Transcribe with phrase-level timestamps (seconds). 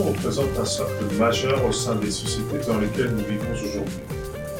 [0.00, 3.94] Représente un socle majeur au sein des sociétés dans lesquelles nous vivons aujourd'hui.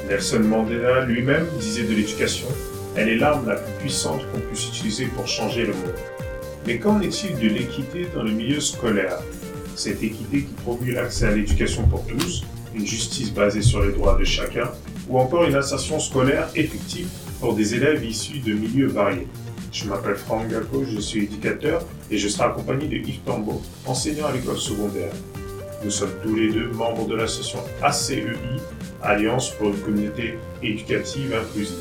[0.07, 2.47] Nelson Mandela lui-même disait de l'éducation,
[2.95, 5.95] elle est l'arme la plus puissante qu'on puisse utiliser pour changer le monde.
[6.67, 9.19] Mais qu'en est-il de l'équité dans le milieu scolaire?
[9.77, 12.45] Cette équité qui promue l'accès à l'éducation pour tous,
[12.75, 14.71] une justice basée sur les droits de chacun,
[15.09, 17.09] ou encore une insertion scolaire effective
[17.41, 19.27] pour des élèves issus de milieux variés.
[19.73, 24.27] Je m'appelle Franck Gacco, je suis éducateur et je serai accompagné de Yves Tambo, enseignant
[24.27, 25.13] à l'école secondaire.
[25.85, 28.25] Nous sommes tous les deux membres de l'association ACEI,
[29.03, 31.77] Alliance pour une communauté éducative inclusive.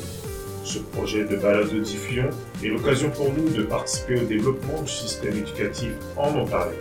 [0.62, 2.30] Ce projet de balade de diffusion
[2.62, 6.78] est l'occasion pour nous de participer au développement du système éducatif en Ontario.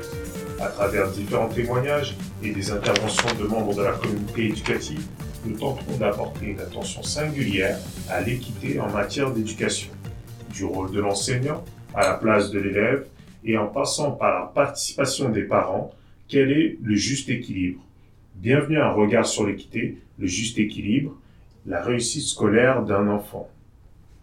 [0.61, 5.01] À travers différents témoignages et des interventions de membres de la communauté éducative,
[5.45, 9.89] nous tenterons d'apporter une attention singulière à l'équité en matière d'éducation
[10.53, 13.05] du rôle de l'enseignant à la place de l'élève
[13.43, 15.91] et en passant par la participation des parents,
[16.27, 17.81] quel est le juste équilibre?
[18.35, 21.15] Bienvenue à un regard sur l'équité, le juste équilibre,
[21.65, 23.49] la réussite scolaire d'un enfant.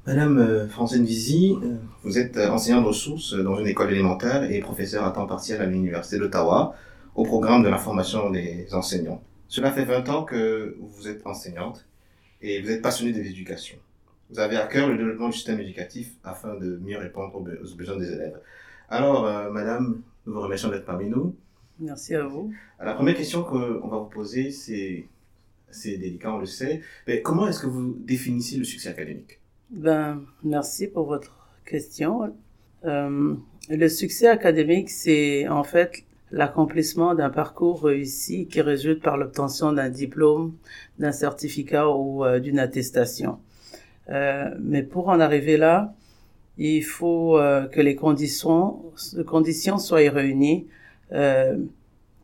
[0.06, 1.74] Madame euh, Francine Vizy, euh,
[2.04, 5.60] vous êtes euh, enseignante de ressources dans une école élémentaire et professeur à temps partiel
[5.60, 6.74] à l'Université d'Ottawa
[7.14, 9.20] au programme de la formation des enseignants.
[9.48, 11.86] Cela fait 20 ans que vous êtes enseignante
[12.40, 13.76] et vous êtes passionnée de l'éducation.
[14.30, 17.96] Vous avez à cœur le développement du système éducatif afin de mieux répondre aux besoins
[17.96, 18.40] des élèves.
[18.88, 21.34] Alors, euh, Madame, nous vous remercions d'être parmi nous.
[21.78, 22.52] Merci à vous.
[22.80, 25.06] la première question qu'on va vous poser, c'est,
[25.70, 29.40] c'est délicat, on le sait, mais comment est-ce que vous définissez le succès académique?
[29.70, 32.34] Ben, merci pour votre question.
[32.84, 33.34] Euh,
[33.68, 39.90] le succès académique, c'est en fait l'accomplissement d'un parcours réussi qui résulte par l'obtention d'un
[39.90, 40.56] diplôme,
[40.98, 43.38] d'un certificat ou euh, d'une attestation.
[44.08, 45.94] Euh, mais pour en arriver là,
[46.58, 48.92] il faut euh, que les conditions,
[49.78, 50.66] soient réunies
[51.12, 51.58] euh,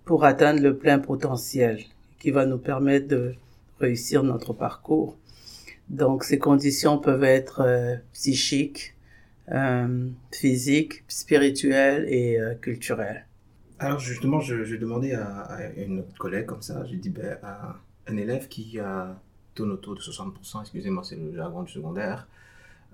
[0.04, 1.80] pour atteindre le plein potentiel
[2.18, 3.34] qui va nous permettre de
[3.80, 5.16] réussir notre parcours.
[5.88, 8.94] Donc ces conditions peuvent être psychiques,
[10.32, 13.26] physiques, spirituelles et culturelles.
[13.80, 17.36] Alors justement, je, je demandais à, à, une autre collègue comme ça, j'ai dit ben,
[17.42, 17.76] à
[18.06, 19.20] un élève qui a
[19.54, 22.26] tourne autour de 60%, excusez-moi, c'est le jargon du secondaire.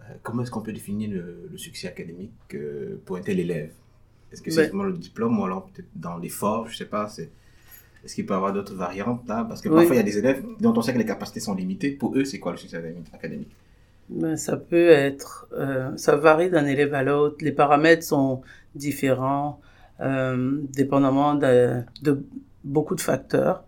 [0.00, 3.72] Euh, comment est-ce qu'on peut définir le, succès académique euh, pour un tel élève?
[4.32, 7.30] Est-ce que c'est vraiment le diplôme ou alors peut-être dans l'effort, je sais pas, c'est...
[8.04, 9.44] Est-ce qu'il peut y avoir d'autres variantes là?
[9.44, 11.54] Parce que parfois, il y a des élèves dont on sait que les capacités sont
[11.54, 11.90] limitées.
[11.90, 12.80] Pour eux, c'est quoi le succès
[13.12, 13.50] académique?
[14.08, 15.48] Ben, Ça peut être...
[15.52, 17.38] Euh, ça varie d'un élève à l'autre.
[17.40, 18.42] Les paramètres sont
[18.76, 19.60] différents,
[19.98, 22.22] dépendamment de, de,
[22.62, 23.64] beaucoup de facteurs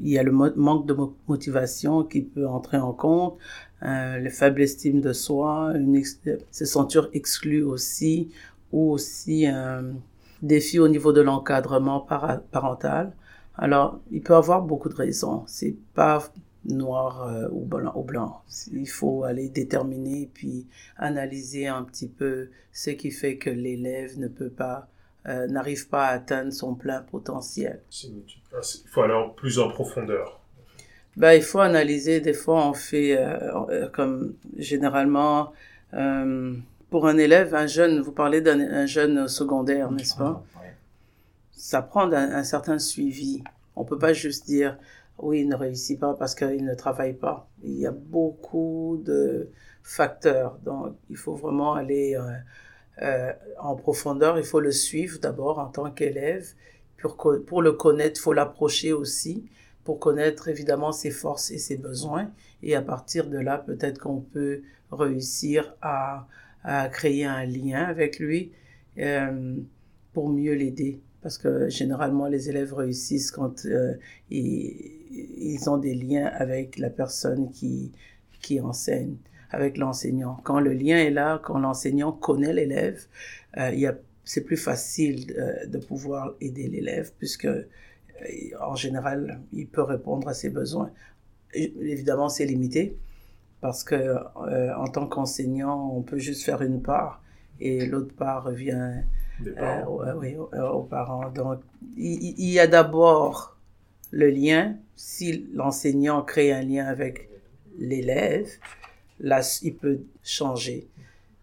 [0.00, 0.96] il y a le manque de
[1.28, 3.38] motivation qui peut entrer en compte,
[3.82, 8.30] euh, le faible estime de soi, une se sentir exclu aussi,
[8.72, 9.94] ou aussi un
[10.42, 13.12] défi au niveau de l'encadrement parental.
[13.56, 15.44] Alors, il peut avoir beaucoup de raisons.
[15.46, 16.32] C'est pas
[16.64, 18.42] noir euh, ou blanc ou blanc.
[18.72, 20.66] Il faut aller déterminer puis
[20.96, 24.88] analyser un petit peu ce qui fait que l'élève ne peut pas
[25.26, 27.80] euh, n'arrive pas à atteindre son plein potentiel.
[28.02, 28.24] Il
[28.90, 30.38] faut aller plus en profondeur.
[31.16, 32.20] Ben, il faut analyser.
[32.20, 33.38] Des fois, on fait euh,
[33.70, 35.52] euh, comme généralement
[36.90, 38.00] pour un élève, un jeune.
[38.00, 40.44] Vous parlez d'un jeune secondaire, n'est-ce pas?
[41.52, 43.42] Ça prend un, certain suivi.
[43.76, 44.76] On peut pas juste dire
[45.18, 47.48] oui, il ne réussit pas parce qu'il ne travaille pas.
[47.62, 49.48] Il y a beaucoup de
[49.82, 50.58] facteurs.
[50.64, 52.18] Donc, il faut vraiment aller
[53.02, 54.38] euh, en profondeur.
[54.38, 56.54] Il faut le suivre d'abord en tant qu'élève.
[57.46, 59.44] Pour, le connaître, il faut l'approcher aussi
[59.82, 62.30] pour connaître évidemment ses forces et ses besoins.
[62.62, 66.28] Et à partir de là, peut-être qu'on peut réussir à,
[66.92, 68.52] créer un lien avec lui
[68.98, 69.56] euh,
[70.14, 71.00] pour mieux l'aider.
[71.20, 73.94] Parce que généralement, les élèves réussissent quand euh,
[74.30, 77.92] ils, ils, ont des liens avec la personne qui,
[78.40, 79.16] qui enseigne
[79.54, 80.38] avec l'enseignant.
[80.44, 83.06] Quand le lien est là, quand l'enseignant connaît l'élève,
[83.56, 87.64] euh, il y a, c'est plus facile euh, de pouvoir aider l'élève puisque euh,
[88.60, 90.90] en général, il peut répondre à ses besoins.
[91.52, 92.96] évidemment, c'est limité
[93.60, 97.22] parce que euh, en tant qu'enseignant, on peut juste faire une part
[97.60, 99.02] et l'autre part revient
[100.16, 101.30] oui, aux parents.
[101.30, 101.60] Donc,
[101.96, 103.56] il, il y a d'abord
[104.10, 104.76] le lien.
[104.96, 107.28] Si l'enseignant crée un lien avec
[107.78, 108.48] l'élève,
[109.20, 110.86] là, il peut changer,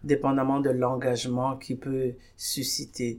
[0.04, 3.18] dépendamment de l'engagement qu'il peut susciter.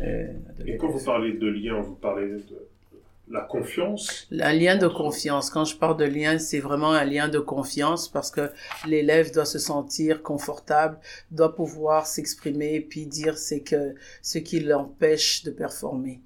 [0.00, 0.26] Euh,
[0.66, 2.68] Et quand vous parlez de lien, vous parlez de
[3.30, 4.26] la confiance?
[4.32, 5.50] Un lien de confiance.
[5.50, 8.50] Quand je parle de lien, c'est vraiment un lien de confiance parce que
[8.86, 10.98] l'élève doit se sentir confortable,
[11.30, 16.20] doit pouvoir s'exprimer puis dire c'est que ce qui l'empêche de performer.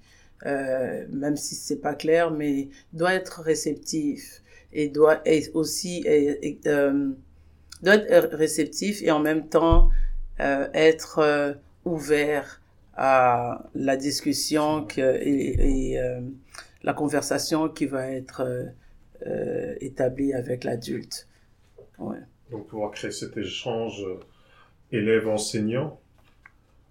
[0.47, 4.43] euh, même si c'est pas clair, mais doit être réceptif
[4.73, 7.11] et doit être aussi euh,
[7.83, 9.91] doit être réceptif et en même temps
[10.41, 12.61] euh, être euh, ouvert
[12.95, 16.21] à la discussion que, et, et euh,
[16.83, 18.73] la conversation qui va être
[19.81, 21.29] établie avec l'adulte.
[21.99, 22.19] Ouais.
[22.51, 24.05] Donc pouvoir créer cet échange
[24.91, 26.01] élève-enseignant.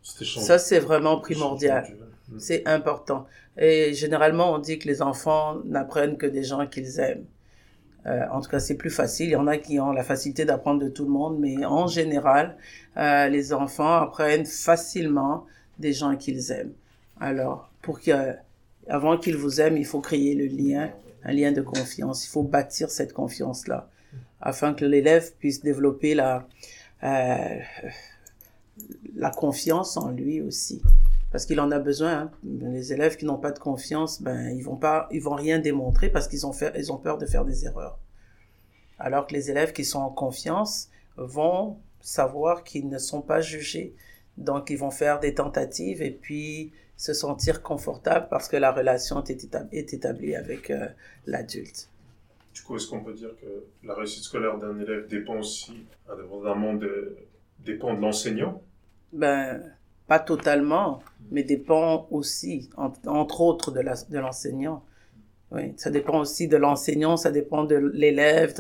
[0.02, 1.86] Ça, c'est vraiment primordial.
[2.38, 3.28] C'est important.
[3.58, 7.26] Et généralement, on dit que les enfants n'apprennent que des gens qu'ils aiment.
[8.08, 9.28] Euh, en tout cas, c'est plus facile.
[9.28, 11.88] Il y en a qui ont la facilité d'apprendre de tout le monde, mais en
[11.88, 12.58] général,
[12.98, 15.46] euh, les enfants apprennent facilement
[15.80, 16.74] des gens qu'ils aiment.
[17.20, 18.36] Alors, pour que,
[18.88, 20.90] avant qu'ils vous aiment, il faut créer le lien,
[21.24, 22.26] un lien de confiance.
[22.26, 23.88] Il faut bâtir cette confiance-là,
[24.42, 26.48] afin que l'élève puisse développer la,
[27.04, 27.58] euh,
[29.16, 30.82] la confiance en lui aussi
[31.32, 32.12] parce qu'il en a besoin.
[32.12, 32.32] Hein.
[32.44, 36.10] Les élèves qui n'ont pas de confiance, ben ils vont pas, ils vont rien démontrer
[36.10, 38.00] parce qu'ils ont fait, ils ont peur de faire des erreurs.
[39.00, 43.96] Alors que les élèves qui sont en confiance vont savoir qu'ils ne sont pas jugés,
[44.38, 49.24] donc ils vont faire des tentatives et puis se sentir confortables parce que la relation
[49.24, 50.88] est établie, avec euh,
[51.26, 51.90] l'adulte.
[52.54, 56.74] Du coup, est-ce qu'on peut dire que la réussite scolaire d'un élève dépend aussi, indépendamment
[56.74, 57.18] de,
[57.60, 58.62] dépend de l'enseignant?
[59.14, 59.64] Ben,
[60.12, 64.84] pas totalement, mais dépend aussi, entre autres, de l'enseignant.
[65.52, 68.54] oui, ça dépend aussi de l'enseignant, ça dépend de l'élève.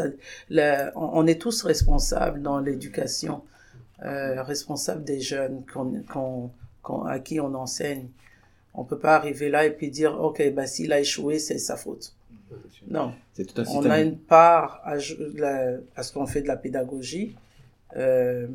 [0.96, 3.44] On, est tous responsables dans l'éducation,
[4.06, 5.66] euh, responsables des jeunes
[7.06, 8.08] à qui on enseigne.
[8.74, 11.76] On peut pas arriver là et puis dire, OK, bah, s'il a échoué, c'est sa
[11.76, 12.16] faute.
[12.88, 13.12] Non.
[13.36, 13.44] Tout
[13.76, 17.36] on a une part à, à ce qu'on fait de la pédagogie.
[17.98, 18.48] Euh,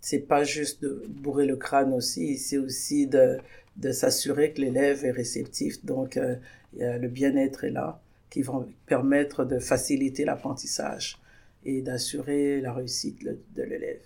[0.00, 3.38] c'est pas juste de bourrer le crâne aussi, c'est aussi de,
[3.76, 5.84] de s'assurer que l'élève est réceptif.
[5.84, 6.36] Donc, euh,
[6.72, 8.00] le bien-être est là,
[8.30, 11.18] qui va permettre de faciliter l'apprentissage
[11.64, 14.00] et d'assurer la réussite de l'élève.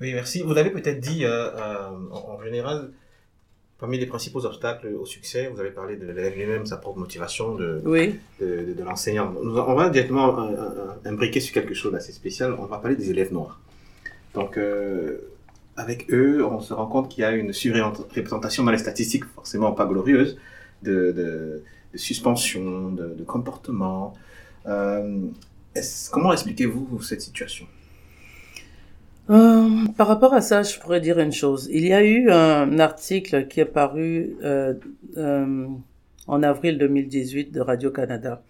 [0.00, 0.42] Oui, merci.
[0.42, 2.90] Vous avez peut-être dit, euh, euh, en général,
[3.78, 7.54] parmi les principaux obstacles au succès, vous avez parlé de l'élève lui-même, sa propre motivation,
[7.54, 8.18] de, oui.
[8.40, 9.34] de, de, l'enseignant.
[9.36, 10.50] On va directement
[11.04, 12.54] imbriquer sur quelque chose d'assez spécial.
[12.58, 13.60] On va parler des élèves noirs.
[14.34, 15.18] Donc, euh,
[15.76, 19.72] avec eux, on se rend compte qu'il y a une surreprésentation dans les statistiques, forcément
[19.72, 20.38] pas glorieuse,
[20.82, 21.62] de,
[21.94, 24.14] suspension, de, de comportement.
[24.66, 25.26] Euh,
[26.10, 27.66] comment expliquez-vous cette situation?
[29.30, 31.68] Euh, par rapport à ça, je pourrais dire une chose.
[31.70, 34.74] Il y a eu un article qui est paru euh,
[35.16, 35.66] euh,
[36.26, 38.42] en avril 2018 de Radio-Canada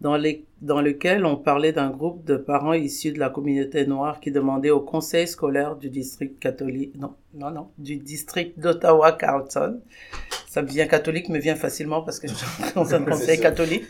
[0.00, 4.20] dans, les, dans lequel on parlait d'un groupe de parents issus de la communauté noire
[4.20, 9.80] qui demandait au conseil scolaire du district catholique, non, non, non, du district d'Ottawa-Carlton,
[10.48, 13.84] ça me vient catholique, me vient facilement parce que je suis dans un conseil catholique,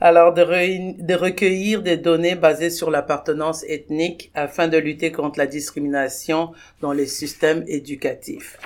[0.00, 5.46] alors de, de recueillir des données basées sur l'appartenance ethnique afin de lutter contre la
[5.46, 8.58] discrimination dans les systèmes éducatifs.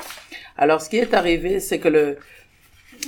[0.56, 2.18] Alors, ce qui est arrivé, c'est que le,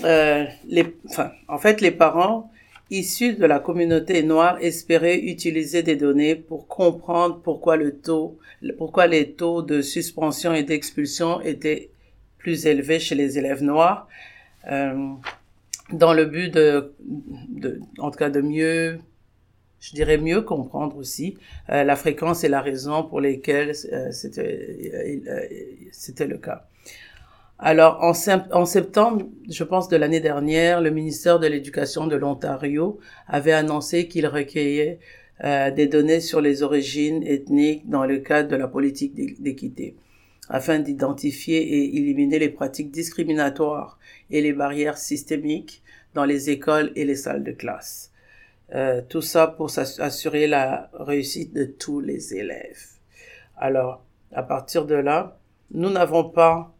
[0.05, 2.51] euh, les, enfin, en fait, les parents
[2.99, 8.39] issus de la communauté noire espéraient utiliser des données pour comprendre pourquoi le taux,
[8.79, 11.91] pourquoi les taux de suspension et d'expulsion étaient
[12.39, 14.09] plus élevés chez les élèves noirs,
[14.71, 15.15] euh,
[15.93, 16.93] dans le but de,
[17.99, 18.99] en tout cas, de mieux,
[19.81, 21.37] je dirais mieux comprendre aussi
[21.71, 26.69] euh, la fréquence et la raison pour lesquelles euh, c'était le cas.
[27.67, 33.55] Alors, en, septembre, je pense de l'année dernière, le ministère de l'Éducation de l'Ontario avait
[33.55, 34.99] annoncé qu'il recueillait
[35.45, 39.97] euh, des données sur les origines ethniques dans le cadre de la politique d'équité,
[40.51, 43.99] afin d'identifier et éliminer les pratiques discriminatoires
[44.31, 48.13] et les barrières systémiques dans les écoles et les salles de classe.
[48.75, 52.85] Euh, tout ça pour assurer la réussite de tous les élèves.
[53.57, 54.05] Alors,
[54.35, 55.39] à partir de là,
[55.71, 56.74] nous n'avons pas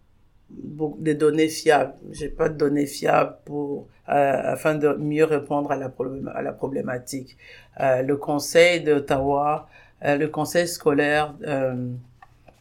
[0.51, 1.95] des données fiables.
[2.13, 5.93] J'ai pas de données fiables pour euh, afin de mieux répondre à la,
[6.35, 7.37] à la problématique.
[7.81, 9.69] Euh, le conseil d'Ottawa,
[10.05, 11.89] euh, le conseil scolaire euh,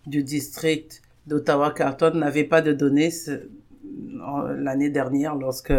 [0.07, 3.11] du district d'Ottawa-Carton n'avait pas de données
[4.57, 5.73] l'année dernière lorsque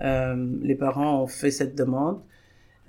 [0.00, 2.20] les parents ont fait cette demande.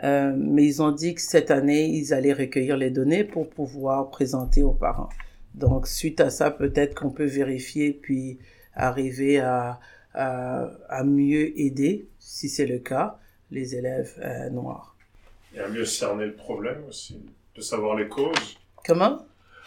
[0.02, 4.64] mais ils ont dit que cette année, ils allaient recueillir les données pour pouvoir présenter
[4.64, 5.10] aux parents.
[5.56, 8.40] Donc, suite à ça, peut-être qu'on peut vérifier puis
[8.74, 9.80] arriver à,
[10.14, 13.20] à, à mieux aider, si c'est le cas,
[13.52, 14.96] les élèves euh, noirs.
[15.54, 17.20] Et à mieux cerner le problème aussi,
[17.56, 18.58] de savoir les causes.
[18.86, 19.26] Comment?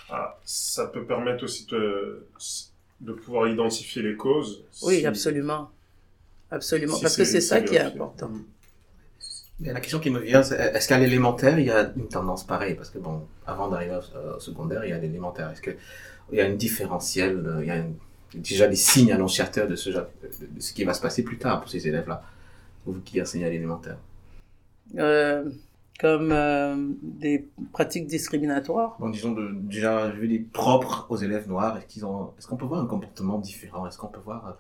[0.09, 2.27] Ah, Ça peut permettre aussi de,
[3.01, 4.65] de pouvoir identifier les causes.
[4.83, 5.71] Oui, absolument.
[6.51, 8.31] Absolument, Si parce que c'est- ça qui est important.
[9.61, 12.45] Mais la question qui me vient, c'est est-ce qu'à l'élémentaire, il y a une tendance
[12.45, 12.75] pareille?
[12.75, 13.99] Parce que bon, avant d'arriver
[14.37, 15.51] au, secondaire, il y a l'élémentaire.
[15.51, 15.77] Est-ce qu'il
[16.33, 17.95] y a une différentielle euh, Il y a une-
[18.35, 21.61] déjà des signes annonciateurs de ce, genre- de ce qui va se passer plus tard
[21.61, 22.23] pour ces élèves-là?
[22.85, 23.97] Vous qui enseignez à l'élémentaire?
[24.99, 25.49] Euh,
[26.01, 28.97] comme euh, des pratiques discriminatoires?
[28.99, 31.77] Bon, disons de, déjà, je veux dire, propres aux élèves noirs.
[31.79, 33.87] Est-ce qu'ils ont, est-ce qu'on peut voir un comportement différent?
[33.87, 34.53] Est-ce qu'on peut voir euh,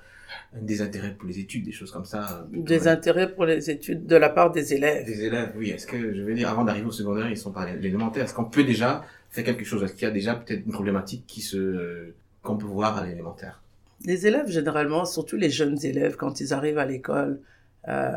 [0.57, 4.07] un désintérêt pour les études, des choses comme ça euh, Des intérêts pour les études
[4.07, 5.07] de la part des élèves.
[5.07, 5.71] Des élèves, oui.
[5.71, 8.25] Est-ce que, je veux dire, avant d'arriver au secondaire, ils sont pas à l'élémentaire?
[8.25, 9.83] Est-ce qu'on peut déjà faire quelque chose?
[9.83, 12.12] Est-ce qu'il y a déjà peut-être une problématique qui se,
[12.43, 13.62] qu'on peut voir à l'élémentaire?
[14.04, 17.40] Les élèves, généralement, surtout les jeunes élèves, quand ils arrivent à l'école,
[17.88, 18.12] euh,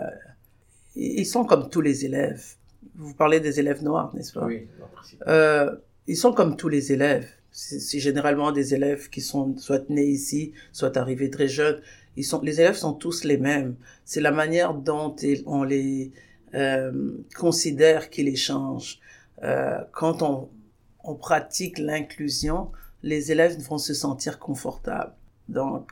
[0.96, 2.44] ils sont comme tous les élèves.
[2.96, 4.46] Vous parlez des élèves noirs, n'est-ce pas?
[4.46, 5.24] Oui, en principe.
[5.28, 5.76] Euh,
[6.08, 7.28] ils sont comme tous les élèves.
[7.60, 11.82] C'est généralement des élèves qui sont soit nés ici, soit arrivés très jeunes.
[12.16, 13.76] Ils sont, les élèves sont tous les mêmes.
[14.06, 15.16] C'est la manière dont
[15.48, 16.12] on les
[16.54, 19.00] euh, considère qui les change.
[19.42, 20.50] Euh, quand on,
[21.04, 22.72] on pratique l'inclusion,
[23.02, 25.16] les élèves vont se sentir confortables.
[25.50, 25.90] Donc,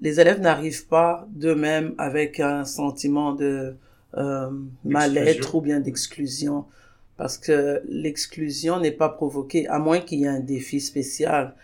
[0.00, 3.76] les élèves n'arrivent pas d'eux-mêmes avec un sentiment de
[4.16, 4.50] euh,
[4.84, 6.64] mal-être ou bien d'exclusion
[7.16, 11.54] parce que l'exclusion n'est pas provoquée, à moins qu'il y ait un défi spécial.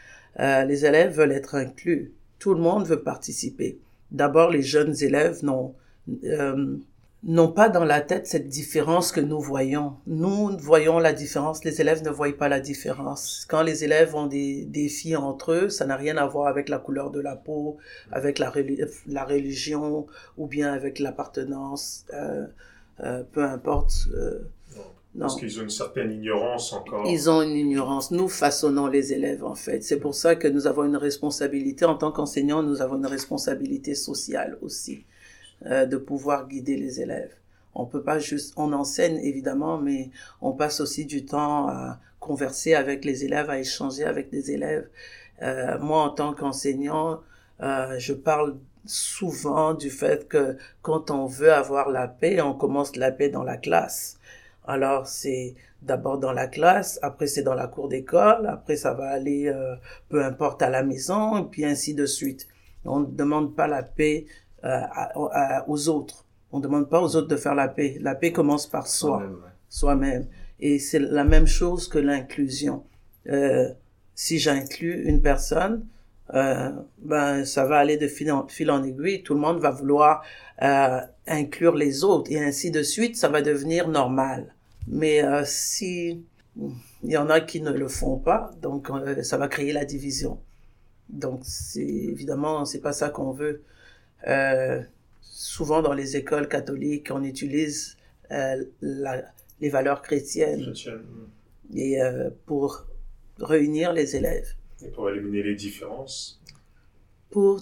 [0.41, 2.13] Euh, les élèves veulent être inclus.
[2.39, 3.79] Tout le monde veut participer.
[4.11, 5.75] D'abord, les jeunes élèves n'ont
[6.25, 6.77] euh,
[7.25, 9.97] n'ont pas dans la tête cette différence que nous voyons.
[10.07, 13.45] Nous voyons la différence, les élèves ne voient pas la différence.
[13.49, 16.79] Quand les élèves ont des défis entre eux, ça n'a rien à voir avec la
[16.79, 17.77] couleur de la peau,
[18.13, 18.53] avec la,
[19.09, 22.47] la religion ou bien avec l'appartenance, euh,
[23.33, 24.09] peu importe.
[25.15, 25.23] Non.
[25.23, 27.07] Parce qu'ils ont une certaine ignorance encore.
[27.07, 28.11] Ils ont une ignorance.
[28.11, 29.83] Nous façonnons les élèves, en fait.
[29.83, 31.85] C'est pour ça que nous avons une responsabilité.
[31.85, 35.05] En tant qu'enseignants, nous avons une responsabilité sociale aussi,
[35.67, 37.33] euh, de pouvoir guider les élèves.
[37.75, 40.11] On peut pas juste, on enseigne évidemment, mais
[40.41, 44.89] on passe aussi du temps à converser avec les élèves, à échanger avec des élèves.
[45.43, 47.21] Euh, moi, en tant qu'enseignant,
[47.63, 52.97] euh, je parle souvent du fait que quand on veut avoir la paix, on commence
[52.97, 54.19] la paix dans la classe.
[54.69, 59.09] Alors, c'est d'abord dans la classe, après c'est dans la cour d'école, après ça va
[59.11, 59.75] aller, euh,
[60.09, 62.47] peu importe, à la maison, et puis ainsi de suite.
[62.85, 64.27] On ne demande pas la paix
[64.65, 66.25] euh, à- à- aux autres.
[66.53, 67.97] On ne demande pas aux autres de faire la paix.
[68.01, 69.19] La paix commence par soi
[69.69, 70.27] soi-même.
[70.61, 72.85] Et c'est la même chose que l'inclusion.
[73.29, 73.69] Euh,
[74.15, 75.87] si j'inclus une personne,
[76.35, 79.23] euh, ben ça va aller de fil en, fil en aiguille.
[79.23, 80.23] Tout le monde va vouloir
[80.63, 83.17] euh, inclure les autres et ainsi de suite.
[83.17, 84.55] Ça va devenir normal.
[84.87, 86.23] Mais euh, si
[87.03, 89.85] il y en a qui ne le font pas, donc euh, ça va créer la
[89.85, 90.41] division.
[91.09, 93.63] Donc c'est évidemment c'est pas ça qu'on veut.
[94.27, 94.83] Euh,
[95.21, 97.97] souvent dans les écoles catholiques, on utilise
[98.31, 99.23] euh, la,
[99.61, 101.03] les valeurs chrétiennes chrétienne.
[101.75, 101.99] et
[102.47, 102.87] pour
[103.39, 104.55] réunir les élèves.
[104.85, 106.38] Et pour éliminer les différences.
[107.31, 107.61] Pour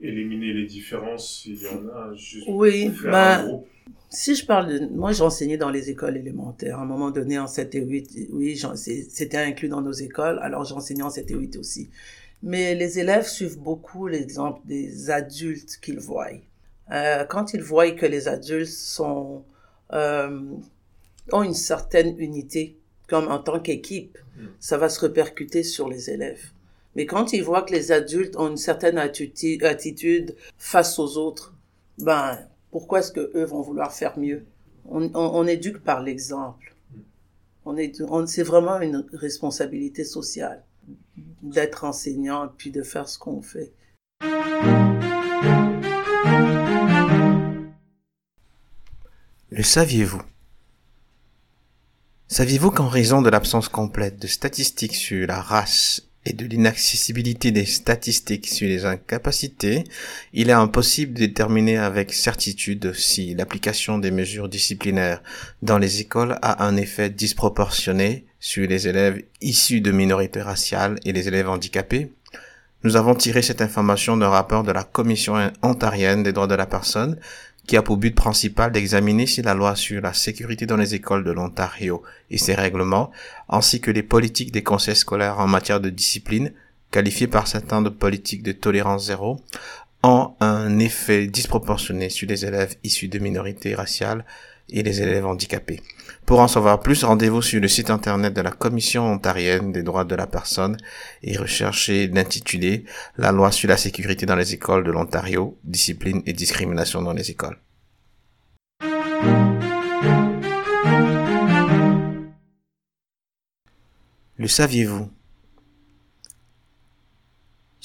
[0.00, 3.66] Éliminer les différences, il y en a juste oui, faire un groupe.
[4.10, 7.46] si je parle de moi j'enseignais dans les écoles élémentaires à un moment donné en
[7.46, 11.56] 7 et 8 oui c'était inclus dans nos écoles alors j'enseignais en 7 et 8
[11.56, 11.88] aussi
[12.42, 16.28] mais les élèves suivent beaucoup l'exemple des adultes qu'ils voient
[16.90, 19.42] Euh, quand ils voient que les adultes sont
[19.92, 20.38] euh,
[21.32, 22.76] ont une certaine unité
[23.08, 24.46] comme en tant qu'équipe Mm.
[24.58, 26.44] ça va se répercuter sur les élèves
[26.94, 31.54] mais quand ils voient que les adultes ont une certaine attitude, face aux autres
[31.98, 32.38] ben
[32.70, 34.46] pourquoi est-ce que eux vont vouloir faire mieux?
[34.86, 36.74] On éduque par l'exemple.
[37.64, 40.64] On est, on, c'est vraiment une responsabilité sociale
[41.42, 43.72] d'être enseignant et puis de faire ce qu'on fait.
[49.50, 50.22] Le saviez-vous?
[52.26, 57.66] Saviez-vous qu'en raison de l'absence complète de statistiques sur la race et de l'inaccessibilité des
[57.66, 59.84] statistiques sur les incapacités,
[60.32, 65.22] il est impossible de déterminer avec certitude si l'application des mesures disciplinaires
[65.62, 71.12] dans les écoles a un effet disproportionné sur les élèves issus de minorités raciales et
[71.12, 72.12] les élèves handicapés.
[72.84, 76.66] Nous avons tiré cette information d'un rapport de la Commission ontarienne des droits de la
[76.66, 77.18] personne
[77.66, 81.24] qui a pour but principal d'examiner si la loi sur la sécurité dans les écoles
[81.24, 83.10] de l'Ontario et ses règlements,
[83.48, 86.52] ainsi que les politiques des conseils scolaires en matière de discipline,
[86.90, 89.40] qualifiées par certains de politiques de tolérance zéro,
[90.02, 94.24] ont un effet disproportionné sur les élèves issus de minorités raciales
[94.70, 95.80] et les élèves handicapés.
[96.26, 100.04] Pour en savoir plus, rendez-vous sur le site internet de la Commission ontarienne des droits
[100.04, 100.76] de la personne
[101.22, 102.84] et recherchez l'intitulé
[103.18, 107.30] La loi sur la sécurité dans les écoles de l'Ontario, discipline et discrimination dans les
[107.30, 107.58] écoles.
[114.36, 115.10] Le saviez-vous?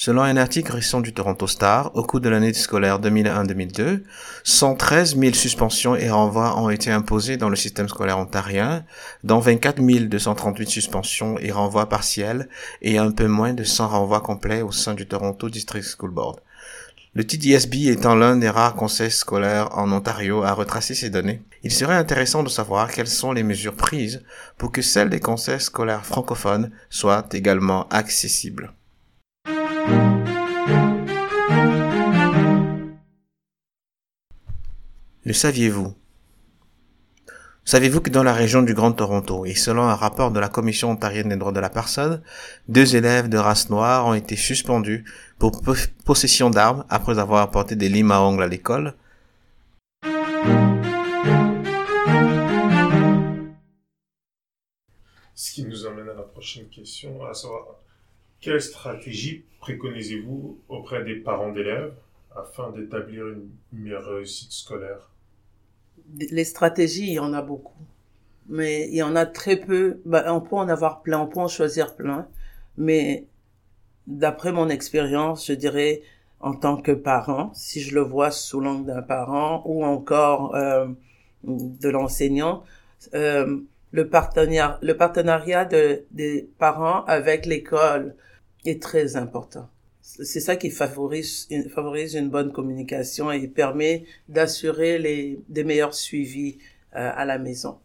[0.01, 4.03] Selon un article récent du Toronto Star, au cours de l'année scolaire 2001-2002,
[4.45, 8.85] 113 000 suspensions et renvois ont été imposés dans le système scolaire ontarien,
[9.25, 12.47] dont 24 238 suspensions et renvois partiels
[12.81, 16.39] et un peu moins de 100 renvois complets au sein du Toronto District School Board.
[17.13, 21.73] Le TDSB étant l'un des rares conseils scolaires en Ontario à retracer ces données, il
[21.73, 24.23] serait intéressant de savoir quelles sont les mesures prises
[24.57, 28.71] pour que celles des conseils scolaires francophones soient également accessibles.
[35.25, 35.93] Le saviez-vous?
[37.65, 40.91] Savez-vous que dans la région du Grand Toronto, et selon un rapport de la Commission
[40.91, 42.23] ontarienne des droits de la personne,
[42.69, 45.03] deux élèves de race noire ont été suspendus
[45.37, 45.61] pour
[46.05, 48.93] possession d'armes après avoir apporté des limes à ongles à l'école?
[55.35, 57.65] Ce qui nous amène à la prochaine question, à savoir
[58.39, 61.93] quelle stratégie préconisez-vous auprès des parents d'élèves?
[62.35, 65.09] Afin d'établir une meilleure réussite scolaire
[66.15, 67.85] Les stratégies, il y en a beaucoup.
[68.47, 70.01] Mais il y en a très peu.
[70.05, 72.27] Bah, on peut en avoir plein, on peut en choisir plein.
[72.77, 73.27] Mais
[74.07, 76.01] d'après mon expérience, je dirais
[76.39, 80.87] en tant que parent, si je le vois sous l'angle d'un parent ou encore euh,
[81.43, 82.63] de l'enseignant,
[83.13, 83.59] euh,
[83.91, 88.15] le partenariat, le partenariat de, des parents avec l'école
[88.65, 89.69] est très important.
[90.21, 96.57] C'est ça qui favorise, favorise une bonne communication et permet d'assurer les, des meilleurs suivis
[96.95, 97.77] euh, à la maison.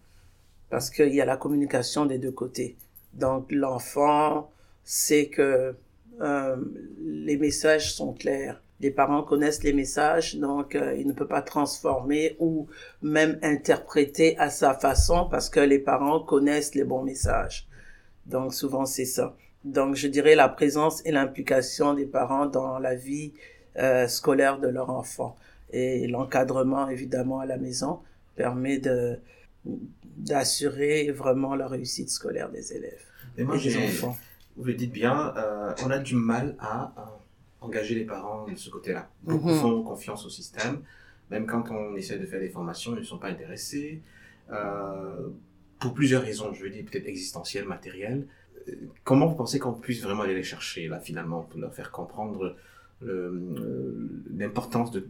[0.71, 2.77] Parce qu'il y a la communication des deux côtés.
[3.13, 4.51] Donc l'enfant
[4.83, 5.75] sait que
[6.21, 6.57] euh,
[7.01, 8.61] les messages sont clairs.
[8.81, 12.67] Les parents connaissent les messages, donc euh, il ne peut pas transformer ou
[13.03, 17.69] même interpréter à sa façon parce que les parents connaissent les bons messages.
[18.27, 19.37] Donc souvent c'est ça.
[19.65, 23.33] Donc, je dirais la présence et l'implication des parents dans la vie
[23.79, 25.37] euh, scolaire de leur enfant.
[25.71, 28.01] Et l'encadrement, évidemment, à la maison
[28.37, 29.19] permet de
[30.17, 33.03] d'assurer vraiment la réussite scolaire des élèves
[33.37, 34.17] et, moi, des enfants.
[34.57, 36.93] Vous le dites bien, euh, on a du mal à,
[37.61, 39.09] engager les parents de ce côté-là.
[39.23, 39.59] Beaucoup mhm.
[39.59, 40.83] font confiance au système.
[41.31, 44.03] Même quand on essaie de faire des formations, ils ne sont pas intéressés.
[44.53, 45.29] Euh,
[45.81, 48.27] pour plusieurs raisons, je veux dire peut-être existentielles, matérielles
[49.05, 52.57] comment vous pensez qu'on puisse vraiment aller les chercher, là, finalement, pour leur faire comprendre
[53.03, 55.05] euh, l'importance de,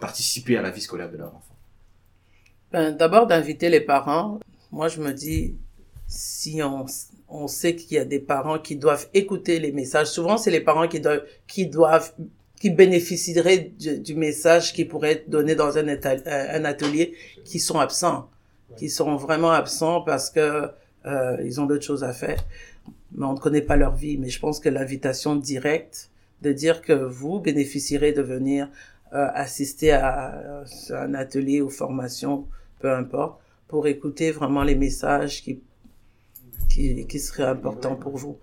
[0.00, 1.54] participer à la vie scolaire de leur enfant
[2.72, 4.40] ben, D'abord, d'inviter les parents.
[4.72, 5.54] Moi, je me dis,
[6.06, 6.86] si on,
[7.28, 10.60] on sait qu'il y a des parents qui doivent écouter les messages, souvent, c'est les
[10.60, 12.12] parents qui doivent, qui doivent
[12.70, 18.28] bénéficieraient du, message qui pourrait être donné dans un, un atelier qui sont absents,
[18.76, 20.70] qui sont vraiment absents parce que
[21.06, 22.44] euh, ils ont d'autres choses à faire,
[23.12, 24.18] mais on ne connaît pas leur vie.
[24.18, 26.10] Mais je pense que l'invitation directe
[26.42, 28.68] de dire que vous bénéficierez de venir
[29.12, 32.46] euh, assister à, un atelier ou formation,
[32.80, 35.60] peu importe, pour écouter vraiment les messages qui,
[36.68, 38.38] qui, seraient importants pour vous.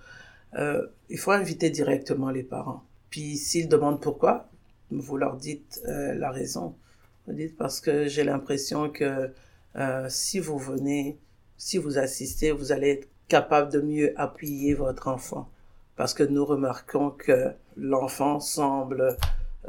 [0.55, 2.83] Euh, il faut inviter directement les parents.
[3.09, 4.49] Puis s'ils demandent pourquoi,
[4.89, 6.75] vous leur dites la raison.
[7.27, 9.31] Vous dites parce que j'ai l'impression que
[10.07, 11.17] si vous venez
[11.63, 15.47] si vous assistez, vous allez être capable de mieux appuyer votre enfant.
[15.95, 19.15] Parce que nous remarquons que l'enfant semble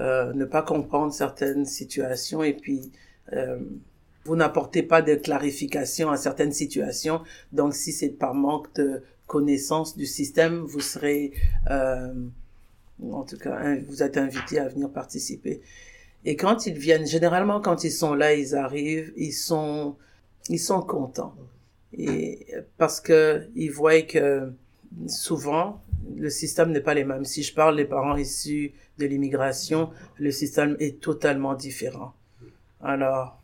[0.01, 2.91] euh, ne pas comprendre certaines situations et puis
[3.33, 3.61] euh,
[4.25, 7.23] vous n'apportez pas de clarification à certaines situations.
[7.53, 11.33] Donc si c'est par manque de connaissance du système, vous serez,
[11.71, 12.13] euh,
[13.09, 15.63] en tout cas, vous êtes invité à venir participer.
[16.25, 19.95] Et quand ils viennent, généralement quand ils sont là, ils arrivent, ils sont,
[20.49, 21.37] ils sont contents
[21.97, 22.47] et
[22.79, 24.53] parce que ils voient que
[25.07, 25.83] souvent
[26.17, 27.25] le système n'est pas les mêmes.
[27.25, 32.15] Si je parle des parents issus de l'immigration, le système est totalement différent.
[32.83, 33.41] Alors,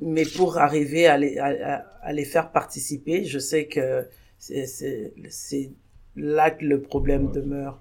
[0.00, 4.06] mais pour arriver à les, à, les faire participer, je sais que
[4.38, 5.70] c'est
[6.16, 7.80] là que le problème demeure.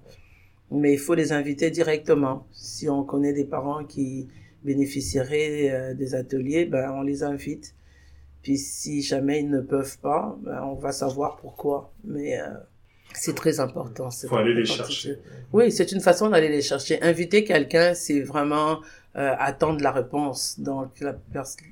[0.71, 2.45] Mais il faut les inviter directement.
[2.51, 4.27] Si on connaît des parents qui
[4.63, 7.73] bénéficieraient euh, des ateliers, ben on les invite.
[8.43, 11.91] Puis si jamais ils ne peuvent pas, ben, on va savoir pourquoi.
[12.03, 12.45] Mais euh,
[13.13, 14.09] C'est très important.
[14.23, 15.19] Il faut aller les chercher.
[15.51, 17.01] Oui, c'est une façon d'aller les chercher.
[17.01, 18.79] Inviter quelqu'un, c'est vraiment
[19.15, 20.59] euh, attendre la réponse.
[20.59, 21.15] Donc, la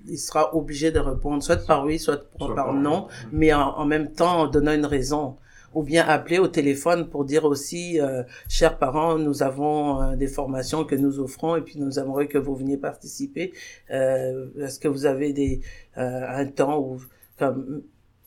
[0.08, 4.42] il sera obligé de répondre soit par oui, soit, par, non, mais en, même temps
[4.42, 5.38] en donnant une raison.
[5.74, 10.28] Ou bien appeler au téléphone pour dire aussi, euh, chers parents, nous avons euh, des
[10.28, 13.54] formations que nous offrons et puis nous aimerions que vous veniez participer.
[13.92, 15.62] Euh, Est-ce que vous avez des
[15.98, 17.02] euh, un temps où
[17.38, 17.84] comme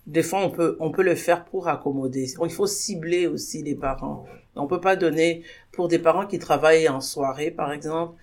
[0.07, 2.33] des fois on peut on peut le faire pour accommoder.
[2.45, 4.25] Il faut cibler aussi les parents.
[4.57, 8.15] On peut pas donner pour des parents qui travaillent en soirée par exemple.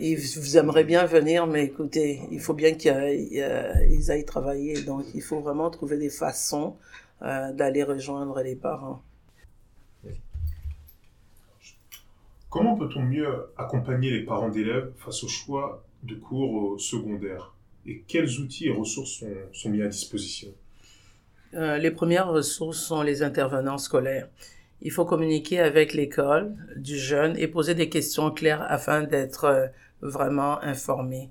[0.00, 4.82] Et vous aimeriez bien venir, mais écoutez, il faut bien qu'ils aillent travailler.
[4.82, 6.76] Donc, il faut vraiment trouver des façons
[7.22, 9.02] euh, d'aller rejoindre les parents.
[12.48, 17.52] Comment peut-on mieux accompagner les parents d'élèves face au choix de cours au secondaire?
[17.86, 20.48] Et quels outils et ressources sont, mis à disposition?
[21.54, 24.28] Euh, Les premières ressources sont les intervenants scolaires.
[24.80, 29.70] Il faut communiquer avec l'école du jeune et poser des questions claires afin d'être
[30.02, 31.30] vraiment informé.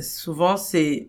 [0.00, 1.08] souvent, c'est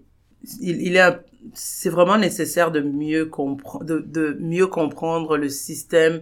[0.60, 1.20] il, il est
[1.54, 6.22] c'est vraiment nécessaire de mieux comprendre de, de, mieux comprendre le système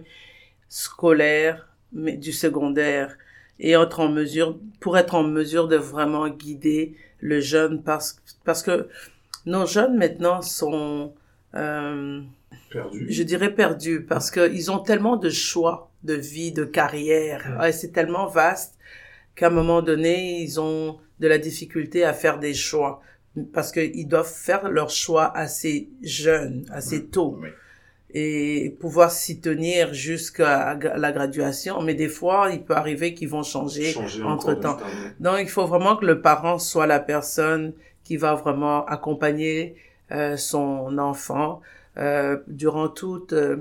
[0.68, 3.16] scolaire mais du secondaire
[3.58, 8.62] et être en mesure pour être en mesure de vraiment guider le jeune parce parce
[8.62, 8.88] que
[9.46, 11.12] nos jeunes maintenant sont
[11.54, 12.22] euh,
[12.70, 13.06] perdus.
[13.10, 17.58] Je dirais perdus parce que ils ont tellement de choix de vie, de carrière.
[17.60, 18.78] Ouais, c'est tellement vaste
[19.34, 23.00] qu'à un moment donné, ils ont de la difficulté à faire des choix
[23.52, 27.40] parce qu'ils doivent faire leur choix assez jeunes, assez tôt.
[28.12, 31.80] Et pouvoir s'y tenir jusqu'à la graduation.
[31.80, 34.78] Mais des fois, il peut arriver qu'ils vont changer, entre temps.
[35.20, 39.76] Donc, il faut vraiment que le parent soit la personne qui va vraiment accompagner
[40.10, 41.60] euh, son enfant
[41.98, 43.56] euh, durant tout, euh,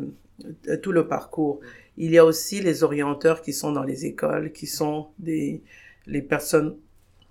[0.82, 1.60] tout le parcours.
[2.00, 5.62] Il y a aussi les orienteurs qui sont dans les écoles, qui sont des
[6.08, 6.78] les personnes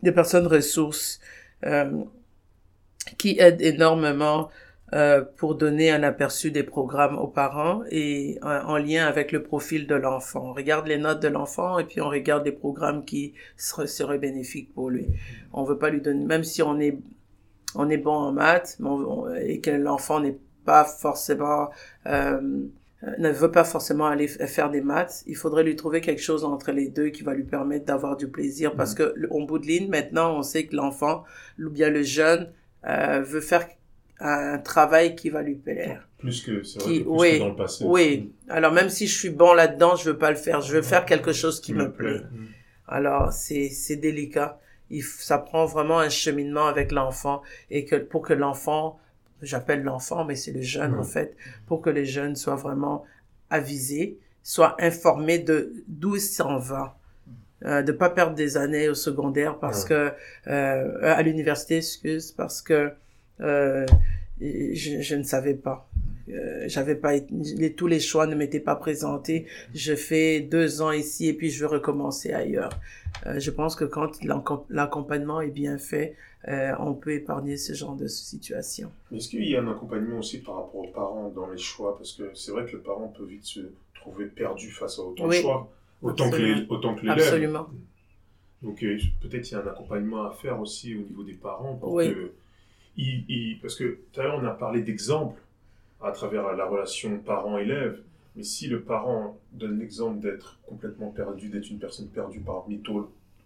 [0.03, 1.21] des personnes ressources
[1.65, 2.05] euh,
[3.17, 4.51] qui aident énormément
[4.93, 9.87] euh, pour donner un aperçu des programmes aux parents et en lien avec le profil
[9.87, 10.51] de l'enfant.
[10.51, 14.73] On regarde les notes de l'enfant et puis on regarde les programmes qui seraient, bénéfiques
[14.73, 15.07] pour lui.
[15.53, 16.99] On veut pas lui donner, même si on est
[17.75, 18.79] on est bon en maths
[19.43, 21.71] et que l'enfant n'est pas forcément
[22.07, 22.67] euh,
[23.19, 26.73] ne veut pas forcément aller faire des maths, il faudrait lui trouver quelque chose entre
[26.73, 28.97] les deux qui va lui permettre d'avoir du plaisir parce mhm.
[28.97, 31.25] que en bout de ligne maintenant on sait que l'enfant
[31.61, 32.53] ou bien le jeune
[32.87, 33.67] euh, veut faire
[34.21, 36.09] un travail qui va lui plaire.
[36.19, 37.85] Plus que c'est vrai oui, dans le passé.
[37.87, 38.33] Oui.
[38.49, 40.61] Alors même si je suis bon là-dedans, je veux pas le faire.
[40.61, 42.23] Je veux faire quelque chose qui me, plaît.
[42.33, 42.49] Mhm.
[42.89, 44.59] Alors c'est c'est délicat.
[44.91, 48.99] Il, ça prend vraiment un cheminement avec l'enfant et que pour que l'enfant
[49.43, 53.05] j'appelle l'enfant, mais c'est le jeune en fait, pour que les jeunes soient vraiment
[53.51, 56.97] avisés, soient informés de d'où s'en va.
[57.65, 60.13] Euh, de pas perdre des années au secondaire parce que
[60.47, 62.93] euh, à l'université excuse parce que
[63.41, 63.85] euh,
[64.41, 65.89] je, je, ne savais pas.
[66.31, 69.47] Euh, j'avais pas les, tous les choix ne m'étaient pas présentés.
[69.75, 72.71] Je fais deux ans ici et puis je veux recommencer ailleurs.
[73.27, 74.13] Euh, je pense que quand
[74.71, 78.93] l'accompagnement est bien fait euh, on peut épargner ce genre de situation.
[79.13, 81.97] Est-ce qu'il y a un accompagnement aussi par rapport aux parents dans les choix?
[81.97, 83.61] Parce que c'est vrai que le parent peut vite se
[83.95, 85.69] trouver perdu face à autant de choix,
[86.01, 87.19] autant que, les, autant que l'élève.
[87.19, 87.69] Absolument.
[88.63, 91.75] Donc euh, peut-être il y a un accompagnement à faire aussi au niveau des parents
[91.75, 92.33] pour que...
[93.61, 95.41] parce que tout à l'heure on a parlé d'exemples
[96.01, 98.01] à travers la relation parent-élève,
[98.37, 102.81] mais si le parent donne l'exemple d'être complètement perdu, d'être une personne perdue parmi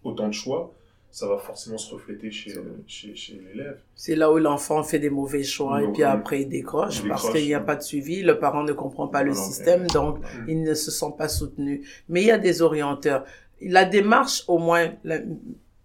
[0.04, 0.74] autant de choix,
[1.12, 2.54] ça va forcément se refléter chez,
[2.86, 3.78] chez, chez l'élève.
[3.94, 7.44] C'est là où l'enfant fait des mauvais choix et puis après il décroche, parce qu'il
[7.44, 10.72] n'y a pas de suivi, le parent ne comprend pas le système, donc il ne
[10.72, 11.86] se sent pas soutenu.
[12.08, 13.24] Mais il y a des orienteurs.
[13.60, 15.18] La démarche, au moins, la,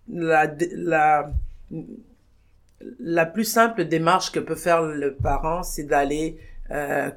[0.09, 1.31] la, la,
[2.99, 6.37] la plus simple démarche que peut faire le parent, c'est d'aller
[6.71, 7.11] euh,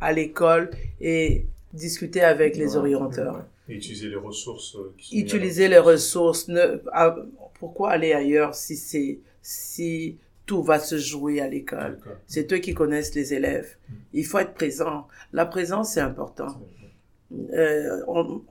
[0.00, 4.76] à l'école et discuter avec les orienteurs utiliser les ressources.
[4.76, 6.48] Euh, utiliser les ressources.
[6.48, 7.16] Ne, ah,
[7.58, 11.98] pourquoi aller ailleurs si c'est si tout va se jouer à l'école?
[12.26, 13.76] C'est eux qui connaissent les élèves.
[13.88, 13.94] Mm.
[14.14, 15.06] Il faut être présent.
[15.32, 16.60] La présence c'est important.
[17.52, 18.42] Euh, on,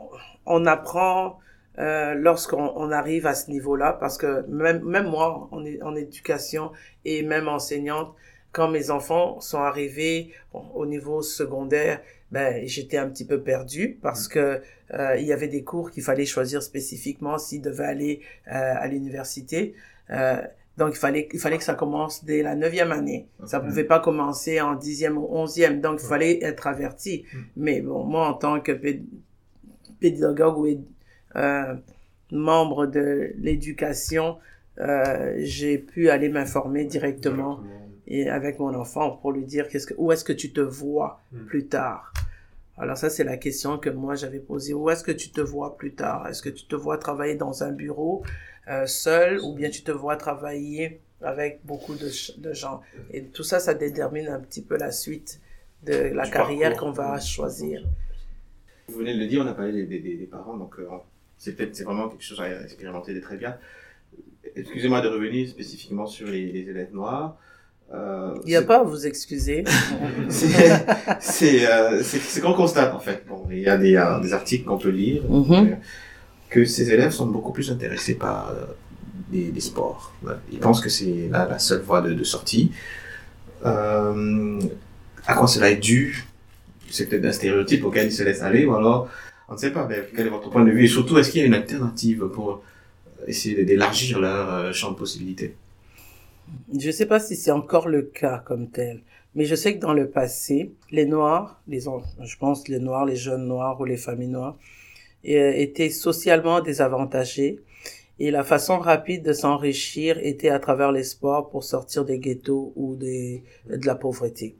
[0.45, 1.39] on, apprend
[1.79, 6.71] euh, lorsqu'on on arrive à ce niveau-là parce que même même moi en, en éducation
[7.03, 8.15] et même enseignante
[8.53, 11.99] quand mes enfants sont arrivés au niveau secondaire
[12.31, 14.31] ben j'étais un petit peu perdu parce mm.
[14.31, 14.61] que
[14.93, 18.87] euh, il y avait des cours qu'il fallait choisir spécifiquement s'ils devaient aller euh, à
[18.87, 19.73] l'université.
[20.09, 20.41] Euh,
[20.77, 23.27] Donc, il fallait, il fallait que ça commence dès la neuvième année.
[23.45, 25.81] Ça pouvait pas commencer en dixième ou onzième.
[25.81, 27.25] Donc, il fallait être averti.
[27.33, 27.37] Mm.
[27.57, 29.03] Mais bon, moi, en tant que pé-
[29.99, 30.67] pédagogue ou
[31.35, 31.75] euh,
[32.31, 34.37] membre de l'éducation,
[34.79, 37.59] euh, j'ai pu aller m'informer directement
[38.09, 41.21] et avec mon enfant pour lui dire qu'est-ce que, où est-ce que tu te vois
[41.31, 41.45] Mm.
[41.45, 42.11] plus tard?
[42.77, 44.73] Alors ça, c'est la question que moi j'avais posée.
[44.73, 46.27] Où est-ce que tu te vois plus tard?
[46.27, 48.23] Est-ce que tu te vois travailler dans un bureau
[48.69, 52.09] euh, seul ou bien tu te vois travailler avec beaucoup de,
[52.53, 52.81] gens?
[53.13, 55.41] Et tout ça, ça détermine un petit peu la suite
[55.83, 57.83] de la Du carrière qu'on va choisir.
[58.87, 60.87] Vous venez de le dire, on a parlé des, des- des- des parents, donc euh,
[61.37, 63.57] c'est peut-être c'est vraiment quelque chose à expérimenter de très bien.
[64.55, 67.37] Excusez-moi de revenir spécifiquement sur les, les élèves noirs.
[67.93, 69.63] Euh, Il n'y a pas à vous excuser.
[71.19, 72.01] C'est euh,
[72.41, 73.23] qu'on constate en fait.
[73.27, 75.53] Bon, il y a des, euh, des articles qu'on peut lire Mhm.
[75.53, 75.75] euh,
[76.49, 78.53] que ces élèves sont beaucoup plus intéressés par
[79.31, 80.13] des, des sports.
[80.51, 82.71] Ils pensent que c'est la, la seule voie de, de sortie.
[83.65, 84.59] Euh,
[85.27, 86.25] à quoi cela est dû?
[86.89, 89.09] C'est peut-être un stéréotype auquel ils se laissent aller ou alors
[89.47, 89.85] on ne sait pas.
[89.87, 90.85] Mais quel est votre point de vue?
[90.85, 92.63] Et surtout, est-ce qu'il y a une alternative pour
[93.27, 95.55] essayer d'élargir leur champ de possibilités?
[96.77, 99.01] Je ne sais pas si c'est encore le cas comme tel,
[99.35, 103.15] mais je sais que dans le passé, les Noirs, les, je pense les Noirs, les
[103.15, 104.57] jeunes Noirs ou les familles noires,
[105.27, 107.59] euh, étaient socialement désavantagés
[108.19, 112.73] et la façon rapide de s'enrichir était à travers les sports pour sortir des ghettos
[112.75, 114.55] ou des, de la pauvreté.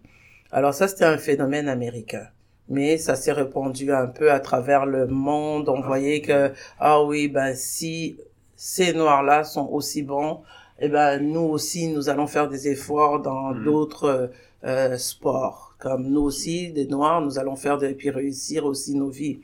[0.52, 2.28] Alors ça, c'était un phénomène américain.
[2.70, 5.70] Mais ça s'est répandu un peu à travers le monde.
[5.70, 8.18] On voyait que, ah oui, ben si
[8.56, 10.42] ces Noirs-là sont aussi bons,
[10.82, 13.64] eh ben nous aussi nous allons faire des efforts dans Mhm.
[13.64, 14.32] d'autres
[14.64, 15.76] euh, sports.
[15.80, 19.40] Comme nous aussi des noirs nous allons faire des puis réussir aussi nos vies.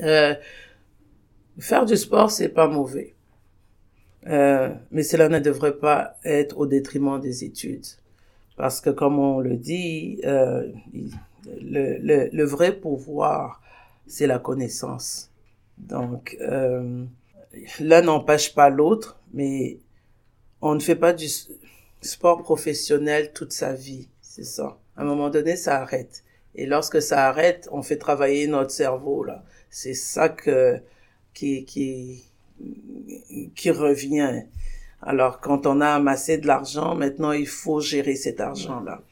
[0.00, 0.34] Euh,
[1.58, 3.14] faire du sport c'est pas mauvais.
[4.26, 7.86] Euh, mais cela ne devrait pas être au détriment des études.
[8.56, 10.66] Parce que comme on le dit euh,
[11.60, 13.60] le, le, le vrai pouvoir
[14.06, 15.30] c'est la connaissance.
[15.78, 17.04] Donc euh,
[17.80, 19.78] l'un n'empêche pas l'autre mais
[20.64, 21.28] on ne fait pas du
[22.00, 24.78] sport professionnel toute sa vie, c'est ça.
[24.96, 26.24] À un moment donné, ça arrête.
[26.54, 29.44] Et lorsque ça arrête, on fait travailler notre cerveau là.
[29.68, 30.80] C'est ça que
[31.34, 32.24] qui qui
[33.54, 34.44] qui revient.
[35.02, 39.02] Alors quand on a amassé de l'argent, maintenant il faut gérer cet argent là.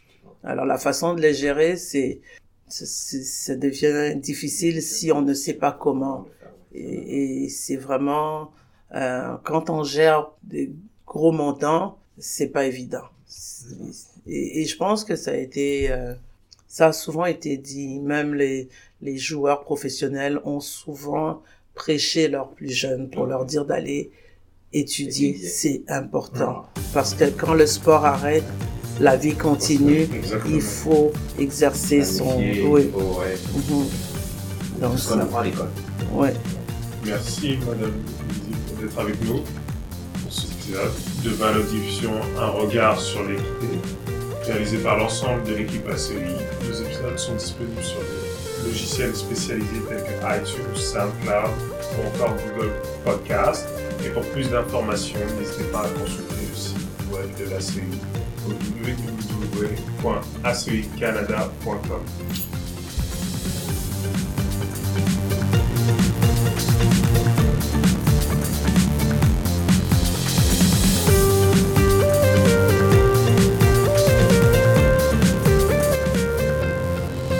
[0.45, 2.21] Alors la façon de les gérer, c'est
[2.69, 6.27] ça devient difficile si on ne sait pas comment.
[6.73, 8.53] Et, et c'est vraiment
[8.95, 10.73] euh, quand on gère des
[11.13, 13.05] gros montants, c'est pas évident.
[14.27, 16.15] Et, et je pense que ça a été, euh,
[16.69, 18.01] ça a souvent été dit.
[18.01, 18.69] Même les
[19.03, 21.43] les joueurs professionnels ont souvent
[21.75, 24.11] prêché leurs plus jeunes pour leur dire d'aller
[24.73, 25.37] étudier.
[25.37, 28.45] C'est important parce que quand le sport arrête,
[29.01, 30.03] la vie continue.
[30.15, 30.55] Exactement.
[30.55, 32.39] Il faut exercer son.
[32.39, 32.91] Oui.
[32.93, 33.37] faut, ouais.
[34.81, 35.71] Donc ce qu'on ça, apprend à l'école.
[36.15, 36.33] ouais.
[37.05, 37.93] Merci, Madame
[38.81, 39.41] d'être avec nous
[40.71, 43.79] de Valo Diffusion, un regard sur l'équité,
[44.47, 46.15] réalisé par l'ensemble de l'équipe ACI.
[46.69, 51.51] Les épisodes sont disponibles sur des logiciels spécialisés tels que iTunes, SoundCloud
[51.97, 52.73] ou encore Google
[53.05, 53.67] Podcast.
[54.05, 56.77] Et pour plus d'informations, n'hésitez pas à consulter le site
[57.13, 57.83] web de l'ACI
[58.47, 58.53] au
[60.03, 62.03] www.acicanada.com.